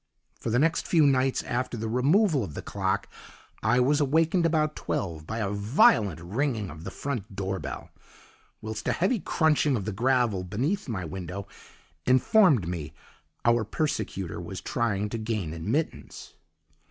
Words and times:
"For 0.39 0.49
the 0.49 0.57
next 0.57 0.87
few 0.87 1.05
nights 1.05 1.43
after 1.43 1.77
the 1.77 1.87
removal 1.87 2.43
of 2.43 2.55
the 2.55 2.63
clock 2.63 3.07
I 3.61 3.79
was 3.79 4.01
awakened 4.01 4.47
about 4.47 4.75
twelve 4.75 5.27
by 5.27 5.37
a 5.37 5.51
violent 5.51 6.19
ringing 6.21 6.71
of 6.71 6.85
the 6.85 6.89
front 6.89 7.35
door 7.35 7.59
bell, 7.59 7.91
whilst 8.63 8.87
a 8.87 8.93
heavy 8.93 9.19
crunching 9.19 9.75
of 9.75 9.85
the 9.85 9.91
gravel 9.91 10.43
beneath 10.43 10.89
my 10.89 11.05
window 11.05 11.47
informed 12.07 12.67
me 12.67 12.93
our 13.45 13.63
persecutor 13.63 14.41
was 14.41 14.59
trying 14.59 15.07
to 15.09 15.19
gain 15.19 15.53
admittance. 15.53 16.33